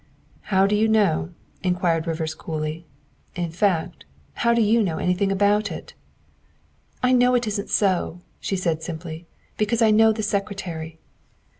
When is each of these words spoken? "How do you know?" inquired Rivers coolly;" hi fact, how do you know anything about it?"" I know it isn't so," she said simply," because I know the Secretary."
"How 0.51 0.65
do 0.65 0.75
you 0.75 0.87
know?" 0.87 1.29
inquired 1.61 2.07
Rivers 2.07 2.33
coolly;" 2.33 2.87
hi 3.35 3.49
fact, 3.49 4.03
how 4.33 4.51
do 4.51 4.59
you 4.59 4.81
know 4.81 4.97
anything 4.97 5.31
about 5.31 5.71
it?"" 5.71 5.93
I 7.03 7.11
know 7.11 7.35
it 7.35 7.45
isn't 7.45 7.69
so," 7.69 8.21
she 8.39 8.55
said 8.55 8.81
simply," 8.81 9.27
because 9.59 9.83
I 9.83 9.91
know 9.91 10.11
the 10.11 10.23
Secretary." 10.23 10.97